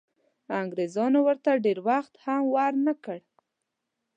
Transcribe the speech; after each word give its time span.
انګریزانو 0.61 1.19
ورته 1.23 1.51
ډېر 1.65 1.77
وخت 1.89 2.13
هم 2.23 2.41
ورنه 2.55 2.93
کړ. 3.03 3.19